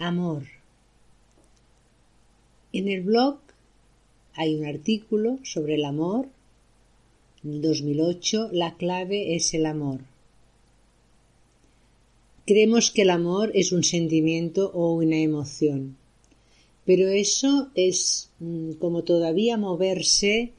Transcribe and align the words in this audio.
Amor. 0.00 0.44
En 2.72 2.86
el 2.86 3.00
blog 3.02 3.40
hay 4.34 4.54
un 4.54 4.64
artículo 4.64 5.40
sobre 5.42 5.74
el 5.74 5.84
amor. 5.84 6.28
En 7.42 7.60
2008 7.60 8.50
la 8.52 8.76
clave 8.76 9.34
es 9.34 9.54
el 9.54 9.66
amor. 9.66 10.02
Creemos 12.46 12.92
que 12.92 13.02
el 13.02 13.10
amor 13.10 13.50
es 13.54 13.72
un 13.72 13.82
sentimiento 13.82 14.70
o 14.72 14.94
una 14.94 15.18
emoción, 15.18 15.96
pero 16.86 17.08
eso 17.08 17.70
es 17.74 18.30
mm, 18.38 18.74
como 18.74 19.02
todavía 19.02 19.56
moverse 19.56 20.52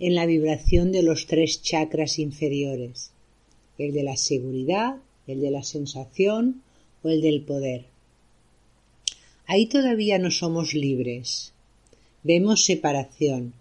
en 0.00 0.14
la 0.14 0.24
vibración 0.24 0.92
de 0.92 1.02
los 1.02 1.26
tres 1.26 1.60
chakras 1.60 2.18
inferiores, 2.18 3.10
el 3.76 3.92
de 3.92 4.02
la 4.02 4.16
seguridad, 4.16 4.96
el 5.26 5.42
de 5.42 5.50
la 5.50 5.62
sensación 5.62 6.62
o 7.02 7.10
el 7.10 7.20
del 7.20 7.42
poder. 7.42 7.97
Ahí 9.50 9.64
todavía 9.64 10.18
no 10.18 10.30
somos 10.30 10.74
libres. 10.74 11.54
Vemos 12.22 12.66
separación 12.66 13.54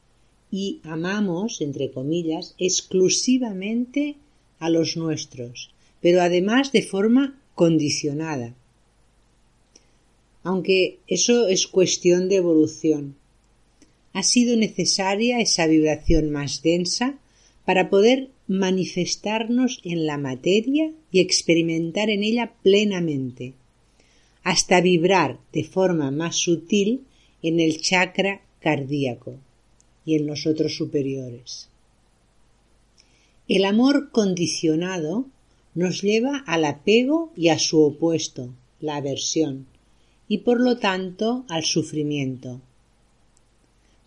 y 0.52 0.82
amamos, 0.84 1.62
entre 1.62 1.92
comillas, 1.92 2.56
exclusivamente 2.58 4.18
a 4.60 4.70
los 4.70 4.98
nuestros, 4.98 5.72
pero 6.02 6.22
además 6.22 6.74
de 6.74 6.82
forma 6.82 7.40
condicionada. 7.56 8.54
Aunque 10.44 11.00
eso 11.08 11.48
es 11.48 11.68
cuestión 11.68 12.28
de 12.28 12.36
evolución. 12.36 13.16
Ha 14.12 14.24
sido 14.24 14.58
necesaria 14.58 15.40
esa 15.40 15.68
vibración 15.68 16.32
más 16.32 16.62
densa 16.64 17.18
para 17.64 17.90
poder 17.90 18.28
manifestarnos 18.50 19.80
en 19.86 20.06
la 20.06 20.18
materia 20.18 20.92
y 21.14 21.22
experimentar 21.22 22.10
en 22.10 22.24
ella 22.24 22.52
plenamente 22.62 23.54
hasta 24.48 24.80
vibrar 24.80 25.42
de 25.52 25.66
forma 25.66 26.10
más 26.10 26.38
sutil 26.38 27.02
en 27.44 27.60
el 27.60 27.82
chakra 27.82 28.40
cardíaco 28.62 29.36
y 30.06 30.16
en 30.16 30.26
los 30.26 30.48
otros 30.48 30.78
superiores. 30.78 31.68
El 33.50 33.66
amor 33.66 34.10
condicionado 34.10 35.26
nos 35.76 36.02
lleva 36.02 36.46
al 36.48 36.64
apego 36.64 37.30
y 37.36 37.50
a 37.50 37.60
su 37.60 37.82
opuesto, 37.82 38.54
la 38.80 38.96
aversión, 38.96 39.68
y 40.30 40.38
por 40.38 40.62
lo 40.62 40.78
tanto 40.78 41.44
al 41.50 41.66
sufrimiento. 41.66 42.62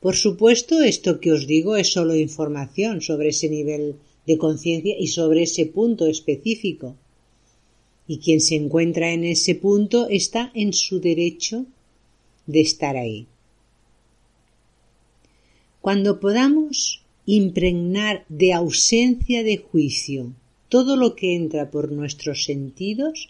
Por 0.00 0.16
supuesto, 0.16 0.80
esto 0.80 1.20
que 1.20 1.32
os 1.32 1.46
digo 1.46 1.76
es 1.76 1.92
solo 1.92 2.16
información 2.16 3.02
sobre 3.02 3.28
ese 3.28 3.50
nivel 3.50 3.96
de 4.26 4.38
conciencia 4.38 4.96
y 4.98 5.08
sobre 5.08 5.42
ese 5.42 5.66
punto 5.66 6.06
específico 6.06 6.96
y 8.10 8.18
quien 8.18 8.40
se 8.40 8.56
encuentra 8.56 9.12
en 9.12 9.22
ese 9.22 9.54
punto 9.54 10.08
está 10.08 10.50
en 10.52 10.72
su 10.72 10.98
derecho 10.98 11.66
de 12.44 12.60
estar 12.60 12.96
ahí. 12.96 13.28
Cuando 15.80 16.18
podamos 16.18 17.04
impregnar 17.24 18.24
de 18.28 18.52
ausencia 18.52 19.44
de 19.44 19.58
juicio 19.58 20.32
todo 20.68 20.96
lo 20.96 21.14
que 21.14 21.36
entra 21.36 21.70
por 21.70 21.92
nuestros 21.92 22.42
sentidos, 22.42 23.28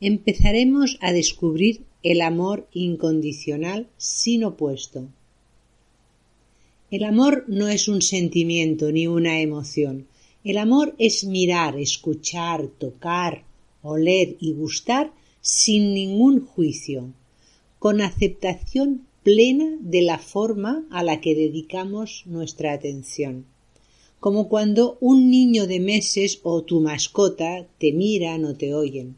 empezaremos 0.00 0.98
a 1.00 1.12
descubrir 1.12 1.82
el 2.02 2.20
amor 2.20 2.66
incondicional 2.72 3.86
sin 3.98 4.42
opuesto. 4.42 5.06
El 6.90 7.04
amor 7.04 7.44
no 7.46 7.68
es 7.68 7.86
un 7.86 8.02
sentimiento 8.02 8.90
ni 8.90 9.06
una 9.06 9.40
emoción. 9.40 10.08
El 10.42 10.58
amor 10.58 10.96
es 10.98 11.22
mirar, 11.22 11.78
escuchar, 11.78 12.66
tocar, 12.66 13.46
oler 13.82 14.36
y 14.40 14.52
gustar 14.52 15.12
sin 15.40 15.94
ningún 15.94 16.44
juicio, 16.44 17.12
con 17.78 18.00
aceptación 18.00 19.06
plena 19.22 19.76
de 19.80 20.02
la 20.02 20.18
forma 20.18 20.86
a 20.90 21.02
la 21.02 21.20
que 21.20 21.34
dedicamos 21.34 22.24
nuestra 22.26 22.72
atención, 22.72 23.46
como 24.20 24.48
cuando 24.48 24.96
un 25.00 25.30
niño 25.30 25.66
de 25.66 25.80
meses 25.80 26.40
o 26.42 26.62
tu 26.62 26.80
mascota 26.80 27.66
te 27.78 27.92
miran 27.92 28.44
o 28.44 28.56
te 28.56 28.74
oyen, 28.74 29.16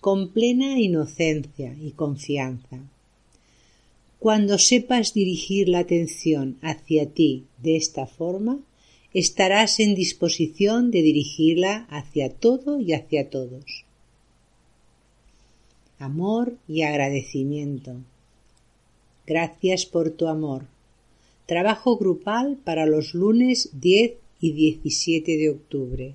con 0.00 0.28
plena 0.28 0.78
inocencia 0.78 1.76
y 1.80 1.90
confianza. 1.92 2.78
Cuando 4.18 4.58
sepas 4.58 5.14
dirigir 5.14 5.68
la 5.68 5.80
atención 5.80 6.58
hacia 6.62 7.06
ti 7.06 7.44
de 7.62 7.76
esta 7.76 8.06
forma, 8.06 8.60
estarás 9.12 9.80
en 9.80 9.94
disposición 9.94 10.90
de 10.90 11.02
dirigirla 11.02 11.86
hacia 11.90 12.30
todo 12.30 12.80
y 12.80 12.92
hacia 12.92 13.30
todos 13.30 13.85
amor 15.98 16.54
y 16.68 16.82
agradecimiento. 16.82 17.96
Gracias 19.26 19.86
por 19.86 20.10
tu 20.10 20.28
amor. 20.28 20.64
Trabajo 21.46 21.96
grupal 21.96 22.58
para 22.64 22.86
los 22.86 23.14
lunes 23.14 23.70
10 23.72 24.14
y 24.40 24.52
17 24.52 25.36
de 25.36 25.50
octubre. 25.50 26.14